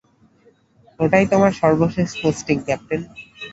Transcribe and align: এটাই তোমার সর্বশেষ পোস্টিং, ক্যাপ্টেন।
এটাই 0.99 1.25
তোমার 1.31 1.51
সর্বশেষ 1.61 2.09
পোস্টিং, 2.21 2.57
ক্যাপ্টেন। 2.65 3.01